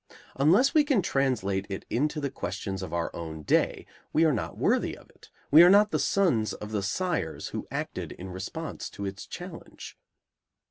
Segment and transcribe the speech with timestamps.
[0.35, 4.57] Unless we can translate it into the questions of our own day, we are not
[4.57, 8.89] worthy of it, we are not the sons of the sires who acted in response
[8.89, 9.95] to its challenge.